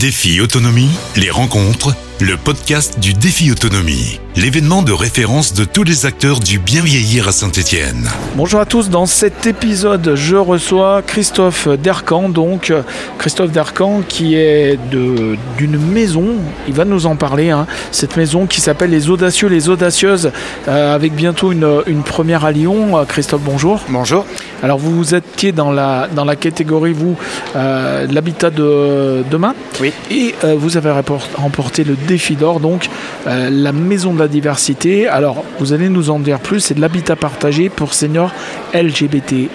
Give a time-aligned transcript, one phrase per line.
[0.00, 6.04] Défi Autonomie, les rencontres, le podcast du Défi Autonomie, l'événement de référence de tous les
[6.04, 8.10] acteurs du bien vieillir à Saint-Étienne.
[8.36, 12.74] Bonjour à tous, dans cet épisode, je reçois Christophe Dercan, donc
[13.18, 16.36] Christophe Dercan qui est d'une maison,
[16.68, 17.66] il va nous en parler, hein.
[17.90, 20.30] cette maison qui s'appelle Les Audacieux, Les Audacieuses,
[20.68, 23.04] euh, avec bientôt une, première à Lyon.
[23.08, 23.80] Christophe, bonjour.
[23.88, 24.26] Bonjour.
[24.62, 27.16] Alors vous étiez dans la, dans la catégorie, vous,
[27.56, 29.54] euh, l'habitat de demain.
[29.80, 29.92] Oui.
[30.10, 30.92] Et euh, vous avez
[31.34, 32.88] remporté le défi d'or, donc
[33.26, 35.06] euh, la maison de la diversité.
[35.06, 38.32] Alors, vous allez nous en dire plus, c'est de l'habitat partagé pour seniors
[38.74, 39.48] LGBTI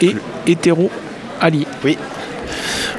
[0.00, 0.90] et hétéro
[1.40, 1.66] alliés.
[1.84, 1.96] Oui.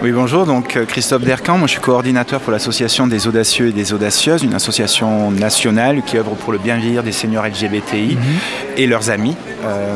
[0.02, 0.46] Oui, bonjour.
[0.46, 4.44] Donc euh, Christophe Dercan, moi je suis coordinateur pour l'association des audacieux et des audacieuses,
[4.44, 8.22] une association nationale qui œuvre pour le bien vieillir des seniors LGBTI mhm.
[8.78, 9.36] et leurs amis
[9.66, 9.96] euh,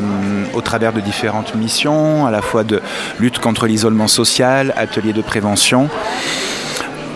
[0.54, 2.80] au travers de différentes missions, à la fois de
[3.18, 5.88] lutte contre l'isolement social, ateliers de prévention.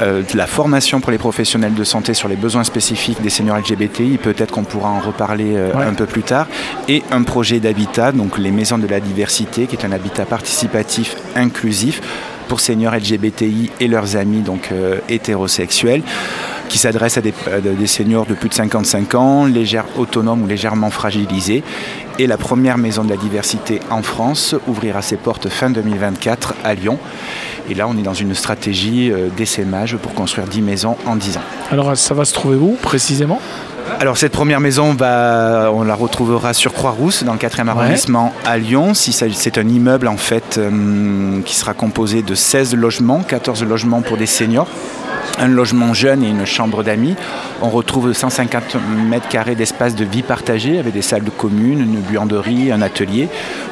[0.03, 4.19] Euh, la formation pour les professionnels de santé sur les besoins spécifiques des seniors LGBTI,
[4.19, 6.47] peut-être qu'on pourra en reparler euh, un peu plus tard,
[6.89, 11.17] et un projet d'habitat, donc les maisons de la diversité, qui est un habitat participatif
[11.37, 12.01] inclusif
[12.49, 16.03] pour seniors LGBTI et leurs amis donc euh, hétérosexuels
[16.69, 20.91] qui s'adresse à des, des, seniors de plus de 55 ans, légères autonomes ou légèrement
[20.91, 21.63] fragilisés.
[22.19, 26.73] Et la première maison de la diversité en France ouvrira ses portes fin 2024 à
[26.75, 26.99] Lyon.
[27.71, 31.37] Et là, on est dans une stratégie euh, d'essaimage pour construire 10 maisons en 10
[31.39, 31.43] ans.
[31.71, 33.41] Alors, ça va se trouver où précisément?
[34.01, 38.95] Alors cette première maison, on la retrouvera sur Croix-Rousse, dans le 4e arrondissement à Lyon.
[38.95, 44.17] C'est un immeuble en fait euh, qui sera composé de 16 logements, 14 logements pour
[44.17, 44.69] des seniors
[45.39, 47.15] un logement jeune et une chambre d'amis.
[47.61, 48.77] On retrouve 150
[49.09, 53.29] mètres carrés d'espace de vie partagé avec des salles de commune, une buanderie, un atelier,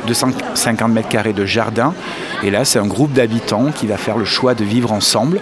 [0.07, 1.95] 250 mètres carrés de jardin.
[2.43, 5.41] Et là, c'est un groupe d'habitants qui va faire le choix de vivre ensemble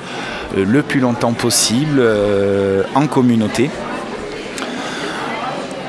[0.56, 3.70] euh, le plus longtemps possible euh, en communauté.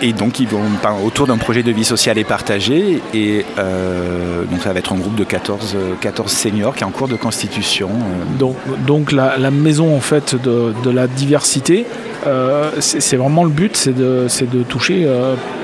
[0.02, 0.64] Et donc ils vont
[1.06, 3.02] autour d'un projet de vie sociale et partagé.
[3.14, 6.92] Et euh, donc ça va être un groupe de 14, 14 seniors qui est en
[6.92, 7.90] cours de constitution.
[7.90, 8.38] Euh.
[8.38, 11.86] Donc, donc la, maison en fait de, la diversité,
[12.28, 15.08] euh, c'est vraiment le but, c'est de, de, toucher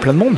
[0.01, 0.37] plein de monde.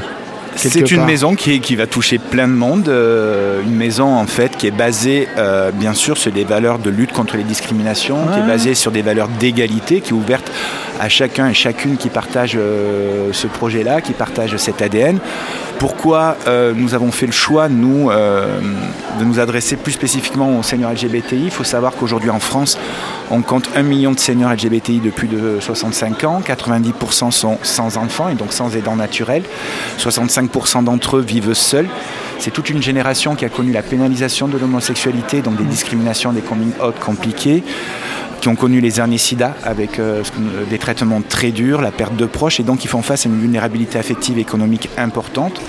[0.57, 4.67] C'est une maison qui, qui, va toucher plein de monde, une maison en fait qui
[4.67, 5.27] est basée
[5.73, 9.01] bien sûr sur des valeurs de lutte contre les discriminations, qui est basée sur des
[9.01, 10.51] valeurs d'égalité, qui est ouverte
[10.99, 15.19] à chacun et chacune qui partage euh, ce projet-là, qui partage cet ADN.
[15.79, 18.59] Pourquoi euh, nous avons fait le choix, nous, euh,
[19.19, 22.79] de nous adresser plus spécifiquement aux seniors LGBTI Il faut savoir qu'aujourd'hui en France,
[23.29, 26.41] on compte un million de seniors LGBTI de plus de 65 ans.
[26.43, 29.43] 90% sont sans enfants et donc sans aidants naturels.
[29.99, 31.89] 65% d'entre eux vivent seuls.
[32.39, 36.41] C'est toute une génération qui a connu la pénalisation de l'homosexualité, donc des discriminations, des
[36.41, 37.63] coming out compliqués
[38.41, 40.23] qui ont connu les hernies sida avec euh,
[40.69, 43.39] des traitements très durs, la perte de proches, et donc ils font face à une
[43.39, 45.59] vulnérabilité affective et économique importante.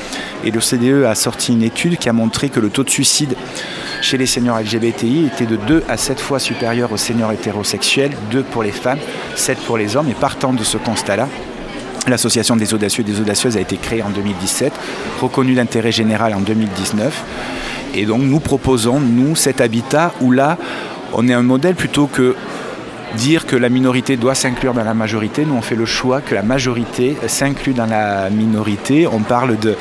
[0.45, 3.35] Et le CDE a sorti une étude qui a montré que le taux de suicide
[4.01, 8.43] chez les seniors LGBTI était de 2 à 7 fois supérieur aux seniors hétérosexuels, 2
[8.45, 9.01] pour les femmes,
[9.35, 10.09] 7 pour les hommes.
[10.09, 11.29] Et partant de ce constat-là,
[12.09, 14.73] L'association des audacieux et des audacieuses a été créée en 2017,
[15.21, 17.23] reconnue d'intérêt général en 2019.
[17.95, 20.57] Et donc nous proposons, nous, cet habitat où là,
[21.13, 22.35] on est un modèle plutôt que
[23.17, 25.45] dire que la minorité doit s'inclure dans la majorité.
[25.45, 29.07] Nous, on fait le choix que la majorité s'inclut dans la minorité.
[29.07, 29.77] On parle de,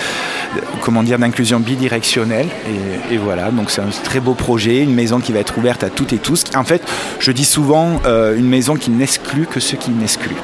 [0.82, 2.48] comment dire, d'inclusion bidirectionnelle.
[3.12, 5.90] Et, voilà, donc c'est un très beau projet, une maison qui va être ouverte à
[5.90, 6.44] toutes et tous.
[6.56, 6.82] En fait,
[7.20, 10.36] je dis souvent euh, une maison qui n'exclut que ceux qui n'excluent.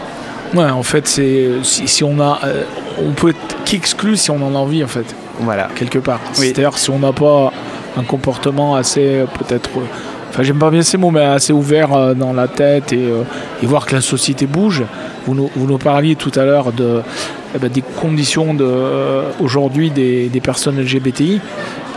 [0.54, 2.64] Ouais, en fait, c'est si, on a, euh,
[3.00, 5.16] on peut être qu'exclu si on en a envie, en fait.
[5.40, 5.70] Voilà.
[5.76, 6.20] Quelque part.
[6.34, 7.52] C'est-à-dire si on n'a pas
[7.98, 9.70] un comportement assez peut-être
[10.34, 13.22] enfin j'aime pas bien ces mots, mais assez ouvert euh, dans la tête euh,
[13.62, 14.84] et, voir que la société bouge.
[15.28, 17.02] Vous nous, vous nous parliez tout à l'heure de,
[17.56, 21.40] eh ben, des conditions de, euh, aujourd'hui des, des, personnes LGBTI.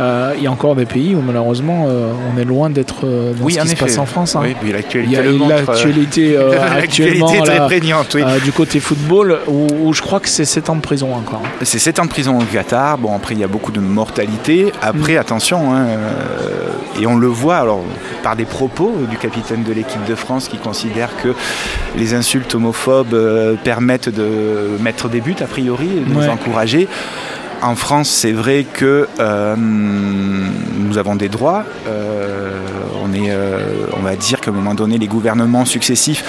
[0.01, 3.49] Euh, il y a encore des pays où malheureusement euh, on est loin d'être dans
[3.49, 4.37] ce qui se passe en France.
[4.37, 4.41] Hein.
[4.43, 4.69] Oui, il
[5.11, 6.37] y a l'actualité
[6.77, 8.23] actuellement très prégnante, oui.
[8.45, 11.43] du côté football où, je crois que c'est 7 ans de prison encore.
[11.63, 12.99] C'est 7 ans de prison au Qatar.
[12.99, 14.73] Bon après il y a beaucoup de mortalité.
[14.83, 15.19] Après mm.
[15.19, 15.87] attention, hein,
[17.01, 17.83] et on le voit alors
[18.23, 21.35] par des propos du capitaine de l'équipe de France qui considère que
[21.97, 23.17] les insultes homophobes
[23.65, 26.89] permettent de mettre des buts a priori, de nous encourager.
[27.63, 31.65] En France, c'est vrai que euh, nous avons des droits.
[31.89, 32.51] Euh,
[33.03, 36.25] on, euh, on va dire qu'à un moment donné, les gouvernements successifs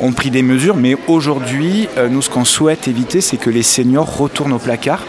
[0.00, 4.16] ont pris des mesures, mais aujourd'hui, nous, ce qu'on souhaite éviter, c'est que les seniors
[4.16, 5.04] retournent au placard.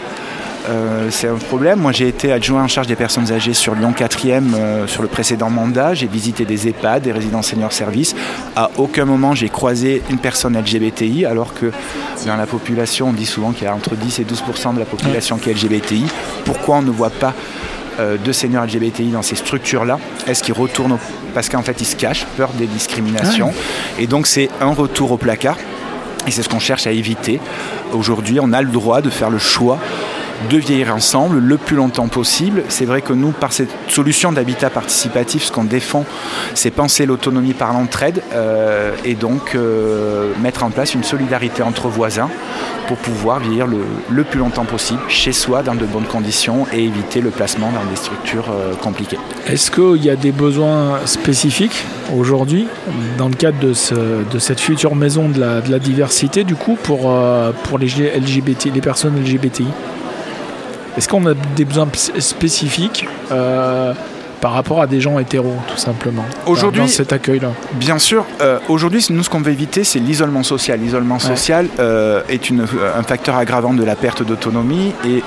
[0.69, 1.79] Euh, c'est un problème.
[1.79, 5.07] Moi, j'ai été adjoint en charge des personnes âgées sur Lyon 4e euh, sur le
[5.07, 5.93] précédent mandat.
[5.93, 8.15] J'ai visité des EHPAD, des résidences seniors services.
[8.55, 11.71] À aucun moment, j'ai croisé une personne LGBTI, alors que
[12.25, 14.85] dans la population, on dit souvent qu'il y a entre 10 et 12% de la
[14.85, 16.05] population qui est LGBTI.
[16.45, 17.33] Pourquoi on ne voit pas
[17.99, 19.97] euh, de seniors LGBTI dans ces structures-là?
[20.27, 20.97] Est-ce qu'ils retournent
[21.33, 23.51] Parce qu'en fait, ils se cachent, peur des discriminations.
[23.97, 25.57] Et donc, c'est un retour au placard.
[26.27, 27.39] Et c'est ce qu'on cherche à éviter.
[27.93, 29.79] Aujourd'hui, on a le droit de faire le choix
[30.49, 32.63] de vieillir ensemble le plus longtemps possible.
[32.69, 36.05] C'est vrai que nous, par cette solution d'habitat participatif, ce qu'on défend,
[36.53, 41.87] c'est penser l'autonomie par l'entraide euh, et donc euh, mettre en place une solidarité entre
[41.87, 42.29] voisins
[42.87, 47.21] pour pouvoir vieillir le, plus longtemps possible chez soi dans de bonnes conditions et éviter
[47.21, 49.19] le placement dans des structures euh, compliquées.
[49.47, 51.85] Est-ce qu'il y a des besoins spécifiques
[52.15, 52.67] aujourd'hui
[53.17, 57.11] dans le cadre de, cette future maison de la, diversité du coup pour,
[57.63, 59.67] pour les, LGBT, les personnes LGBTI
[60.97, 61.87] est-ce qu'on a des besoins
[62.19, 63.93] spécifiques euh,
[64.41, 67.51] par rapport à des gens hétéros, tout simplement, aujourd'hui, dans cet accueil-là?
[67.73, 68.25] Bien sûr.
[68.41, 70.79] Euh, aujourd'hui, nous, ce qu'on veut éviter, c'est l'isolement social.
[70.79, 72.61] L'isolement social euh, est une,
[72.95, 75.23] un facteur aggravant de la perte d'autonomie et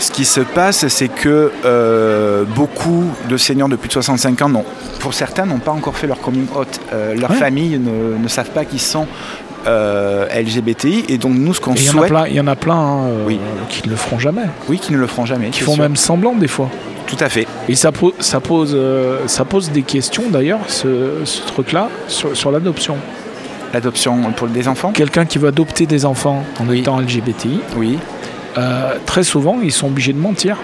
[0.00, 1.52] ce qui se passe, c'est que
[2.54, 4.64] beaucoup de seniors de plus de 65 ans,
[4.98, 6.80] pour certains, n'ont pas encore fait leur coming out.
[7.16, 9.06] Leurs familles ne, ne, savent pas qui sont
[9.66, 11.04] euh, LGBTI.
[11.08, 12.12] Et donc nous, ce qu'on souhaite...
[12.28, 13.36] Il y en a plein hein, euh,
[13.68, 14.44] qui ne le feront jamais.
[14.68, 15.50] Oui, qui ne le feront jamais.
[15.50, 16.68] Qui font même semblant des fois.
[17.06, 17.46] Tout à fait.
[17.68, 20.86] Et ça, pose, ça, pose, euh, ça pose des questions d'ailleurs, ce,
[21.46, 22.96] truc-là, sur, l'adoption.
[23.72, 27.60] L'adoption pour des enfants Quelqu'un qui veut adopter des enfants en étant LGBTI.
[27.76, 27.98] Oui.
[29.06, 30.58] très souvent, ils sont obligés de mentir.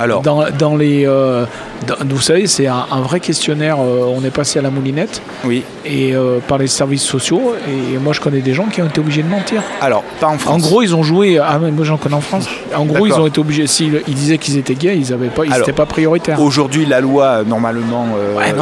[0.00, 0.22] Alors.
[0.22, 1.44] Dans, les, euh,
[1.86, 3.78] vous savez, c'est un, vrai questionnaire.
[3.80, 5.22] Euh, on est passé à la moulinette.
[5.44, 5.62] Oui.
[5.84, 7.54] Et euh, par les services sociaux.
[7.68, 9.62] Et, moi, je connais des gens qui ont été obligés de mentir.
[9.80, 10.62] Alors, pas en France.
[10.62, 11.38] En gros, ils ont joué.
[11.38, 12.46] Ah, moi, j'en connais en France.
[12.74, 13.66] En gros, ils ont été obligés.
[13.66, 16.40] S'ils ils disaient qu'ils étaient gays, ils n'étaient pas, ils pas prioritaires.
[16.40, 18.08] Aujourd'hui, la loi normalement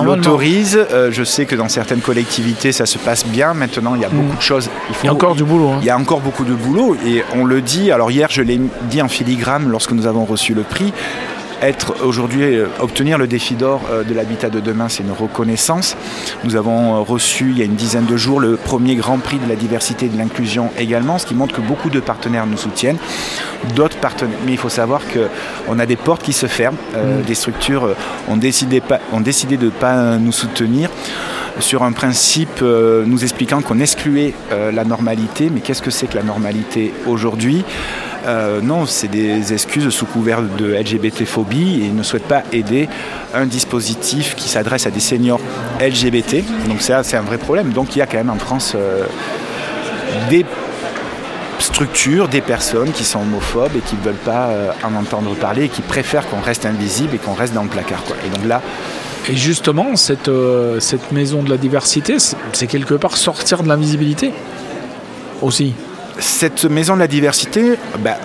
[0.04, 0.78] l'autorise.
[1.10, 3.54] je sais que dans certaines collectivités, ça se passe bien.
[3.54, 4.70] Maintenant, il y a beaucoup de choses.
[5.02, 5.70] Il, y a encore du boulot.
[5.70, 5.78] Hein.
[5.80, 6.96] Il y a encore beaucoup de boulot.
[7.06, 7.90] Et on le dit.
[7.90, 8.60] Alors hier, je l'ai
[8.90, 10.92] dit en filigrane lorsque nous avons reçu le prix
[11.62, 15.96] être aujourd'hui, euh, obtenir le défi d'or euh, de l'habitat de demain, c'est une reconnaissance.
[16.44, 19.38] Nous avons euh, reçu il y a une dizaine de jours le premier grand prix
[19.38, 22.56] de la diversité et de l'inclusion également, ce qui montre que beaucoup de partenaires nous
[22.56, 22.98] soutiennent.
[23.74, 27.22] D'autres partenaires, mais il faut savoir qu'on a des portes qui se ferment, mm.
[27.26, 27.88] des structures
[28.28, 30.90] ont décidé, pas, ont décidé de ne pas nous soutenir
[31.60, 34.32] sur un principe nous expliquant qu'on excluait
[34.72, 35.50] la normalité.
[35.52, 37.64] Mais qu'est-ce que c'est que la normalité aujourd'hui?
[38.28, 42.88] Euh, non, c'est des excuses sous couvert de LGBT-phobie et ils ne souhaitent pas aider
[43.34, 45.40] un dispositif qui s'adresse à des seniors
[45.80, 46.44] LGBT.
[46.68, 47.70] Donc ça, c'est un vrai problème.
[47.72, 49.06] Donc il y a quand même en France euh,
[50.28, 50.44] des
[51.58, 55.64] structures, des personnes qui sont homophobes et qui ne veulent pas euh, en entendre parler
[55.64, 58.04] et qui préfèrent qu'on reste invisible et qu'on reste dans le placard.
[58.26, 58.60] Et donc là,
[59.30, 60.30] et justement, cette,
[60.80, 64.32] cette maison de la diversité, c'est quelque part sortir de l'invisibilité
[65.42, 65.74] aussi
[66.18, 68.16] cette maison de la diversité, bah,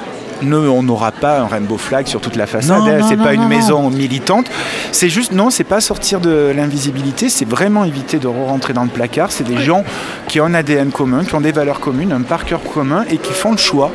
[0.52, 2.82] on n'aura pas un rainbow flag sur toute la façade.
[3.08, 4.48] C'est pas une maison militante.
[4.92, 7.30] C'est juste, non, c'est pas sortir de l'invisibilité.
[7.30, 9.32] C'est vraiment éviter de rentrer dans le placard.
[9.32, 9.84] C'est des gens
[10.28, 13.34] qui ont un ADN commun, qui ont des valeurs communes, un parcours commun et qui
[13.34, 13.92] font le choix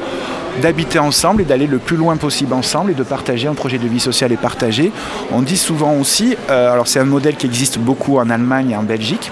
[0.63, 3.87] d'habiter ensemble et d'aller le plus loin possible ensemble et de partager un projet de
[3.87, 4.91] vie sociale et partagé.
[5.31, 8.77] On dit souvent aussi, euh, alors c'est un modèle qui existe beaucoup en Allemagne et
[8.77, 9.31] en Belgique.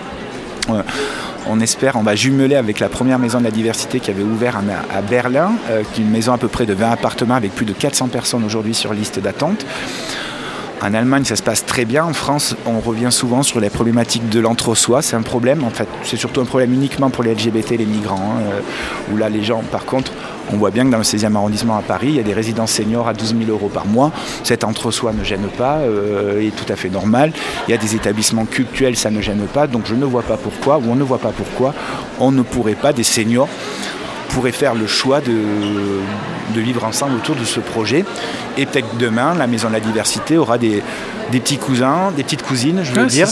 [0.71, 0.83] Euh,
[1.49, 4.57] on espère, on va jumeler avec la première maison de la diversité qui avait ouvert
[4.57, 7.67] à Berlin, euh, qui est une maison à peu près de 20 appartements avec plus
[7.67, 9.65] de 400 personnes aujourd'hui sur liste d'attente.
[10.83, 12.05] En Allemagne, ça se passe très bien.
[12.05, 15.01] En France, on revient souvent sur les problématiques de l'entre-soi.
[15.01, 15.89] C'est un problème, en fait.
[16.03, 19.43] C'est surtout un problème uniquement pour les LGBT, les migrants, hein, euh, où là, les
[19.43, 20.13] gens, par contre,
[20.53, 22.73] on voit bien que dans le 16e arrondissement à Paris, il y a des résidences
[22.73, 24.13] seniors à 12 000 euros par mois.
[24.45, 27.33] Cet entre-soi ne gêne pas, euh, est tout à fait normal.
[27.67, 29.67] Il y a des établissements cultuels, ça ne gêne pas.
[29.67, 31.75] Donc je ne vois pas pourquoi, ou on ne voit pas pourquoi,
[32.21, 33.49] on ne pourrait pas, des seniors
[34.29, 35.33] pourraient faire le choix de,
[36.55, 38.05] de vivre ensemble autour de ce projet.
[38.59, 40.83] Et peut-être demain, la Maison de la Diversité aura des,
[41.33, 43.29] des petits cousins, des petites cousines, je veux dire,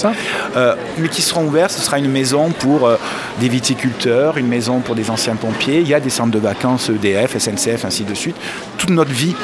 [0.57, 1.71] euh, mais qui seront ouverts.
[1.71, 2.97] Ce sera une maison pour euh,
[3.41, 5.81] des viticulteurs, une maison pour des anciens pompiers.
[5.81, 8.37] Il y a des centres de vacances EDF, SNCF, ainsi de suite.
[8.79, 9.35] Toute notre vie,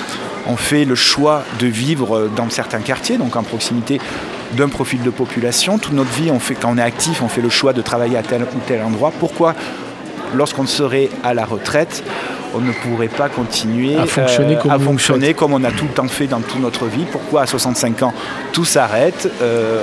[0.46, 4.00] on fait le choix de vivre dans certains quartiers, donc en proximité
[4.52, 5.78] d'un profil de population.
[5.78, 8.16] Toute notre vie, on fait, quand on est actif, on fait le choix de travailler
[8.16, 9.12] à tel ou tel endroit.
[9.18, 9.54] Pourquoi,
[10.34, 12.02] lorsqu'on serait à la retraite,
[12.54, 16.26] on ne pourrait pas continuer à fonctionner, euh, comme, on a tout le temps fait
[16.26, 17.04] dans toute notre vie.
[17.10, 18.14] Pourquoi à 65 ans
[18.52, 19.82] tout s'arrête euh,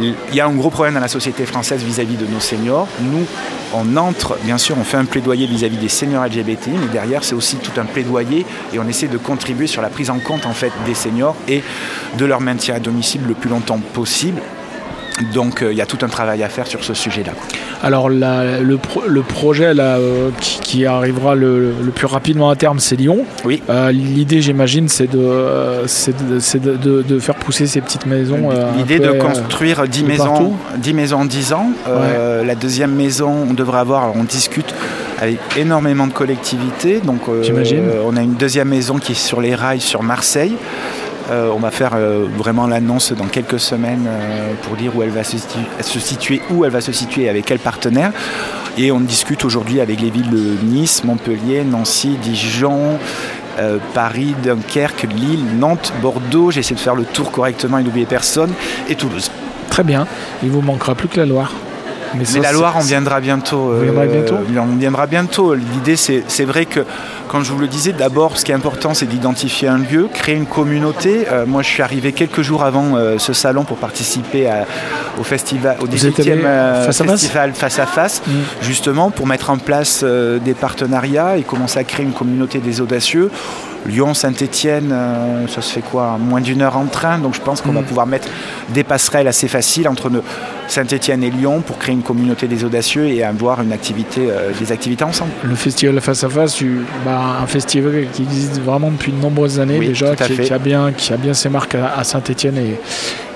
[0.00, 2.88] il y a un gros problème dans la société française vis-à-vis de nos seniors.
[3.00, 3.26] Nous,
[3.74, 7.34] on entre, bien sûr, on fait un plaidoyer vis-à-vis des seniors LGBT, mais derrière, c'est
[7.34, 10.52] aussi tout un plaidoyer et on essaie de contribuer sur la prise en compte en
[10.52, 11.62] fait des seniors et
[12.16, 14.40] de leur maintien à domicile le plus longtemps possible.
[15.32, 17.32] Donc euh, il y a tout un travail à faire sur ce sujet-là.
[17.82, 18.76] Alors le,
[19.22, 23.24] projet là, euh, qui, arrivera le, plus rapidement à terme, c'est Lyon.
[23.44, 23.62] Oui.
[23.70, 25.82] Euh, l'idée, j'imagine, c'est de,
[27.02, 28.50] de, faire pousser ces petites maisons.
[28.76, 31.70] L'idée de construire 10 maisons, 10 maisons en 10 ans.
[32.44, 34.74] la deuxième maison, on devrait avoir, on discute
[35.20, 37.00] avec énormément de collectivités.
[37.00, 40.54] Donc, on a une deuxième maison qui est sur les rails sur Marseille.
[41.30, 45.10] Euh, on va faire euh, vraiment l'annonce dans quelques semaines euh, pour dire où elle
[45.10, 45.38] va se
[46.00, 48.12] situer, où elle va se situer, avec quel partenaire.
[48.76, 52.98] Et on discute aujourd'hui avec les villes de Nice, Montpellier, Nancy, Dijon,
[53.92, 56.50] Paris, Dunkerque, Lille, Nantes, Bordeaux.
[56.50, 58.52] J'essaie de faire le tour correctement et n'oublier personne.
[58.88, 59.30] Et Toulouse.
[59.68, 60.06] Très bien.
[60.42, 61.52] Il vous manquera plus que la Loire.
[62.14, 63.72] Mais, la Loire, on viendra bientôt.
[63.80, 65.54] bientôt On viendra bientôt.
[65.54, 66.80] L'idée, c'est vrai que
[67.30, 70.34] quand je vous le disais, d'abord, ce qui est important, c'est d'identifier un lieu, créer
[70.34, 71.28] une communauté.
[71.30, 74.50] Euh, moi, je suis arrivé quelques jours avant euh, ce salon pour participer
[75.16, 78.32] au festival, au 18e euh, festival face à face, mm.
[78.62, 83.30] justement pour mettre en place des partenariats et commencer à créer une communauté des audacieux.
[83.86, 84.94] Lyon, Saint-Étienne,
[85.48, 87.84] ça se fait quoi Moins d'une heure en train, donc je pense qu'on va mm.
[87.84, 88.28] pouvoir mettre
[88.70, 90.10] des passerelles assez faciles entre
[90.68, 95.04] Saint-Étienne et Lyon pour créer une communauté des audacieux et avoir une activité, des activités
[95.04, 95.30] ensemble.
[95.42, 96.62] Le festival face à face,
[97.04, 101.12] bah, un festival qui existe vraiment depuis de nombreuses années déjà, qui, a bien, qui
[101.12, 102.78] a bien ses marques à, Saint-Etienne et,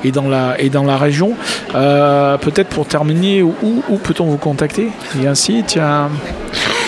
[0.06, 1.32] et, dans la, et dans la région.
[1.74, 4.88] Euh, peut-être pour terminer, où, où peut-on vous contacter?
[5.14, 6.08] Il y a un site, il y a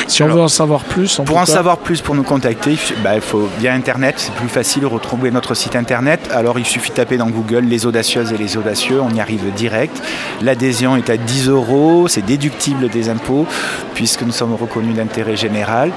[0.08, 3.20] si on veut en savoir plus, pour en savoir plus, pour nous contacter, bah, il
[3.20, 6.28] faut via Internet, c'est plus facile de retrouver notre site Internet.
[6.32, 9.52] Alors il suffit de taper dans Google les audacieuses et les audacieux, on y arrive
[9.54, 10.00] direct.
[10.42, 13.46] L'adhésion est à 10 euros, c'est déductible des impôts
[13.94, 15.90] puisque nous sommes reconnus d'intérêt général.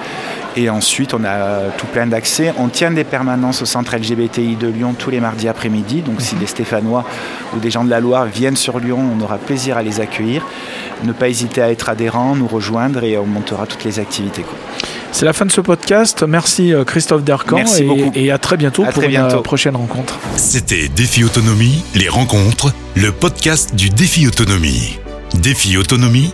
[0.60, 2.54] Et ensuite, on a tout plein d'accès.
[2.58, 6.02] On tient des permanences au centre LGBTI de Lyon tous les mardis après-midi.
[6.02, 6.42] Donc, si mhm.
[6.42, 7.06] des Stéphanois
[7.56, 10.46] ou des gens de la Loire viennent sur Lyon, on aura plaisir à les accueillir.
[11.06, 14.44] Ne pas hésiter à être adhérent, nous rejoindre et on montera toutes les activités.
[15.14, 16.26] C'est la fin de ce podcast.
[16.28, 20.20] Merci euh, Christophe Dercan Merci et à très bientôt pour une euh, prochaine rencontre.
[20.36, 25.00] C'était Défi Autonomie, les rencontres, le podcast du Défi Autonomie.
[25.36, 26.34] Défi Autonomie,